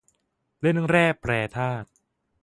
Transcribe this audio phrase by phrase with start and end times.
[0.61, 1.87] เล่นแร่แปรธาตุ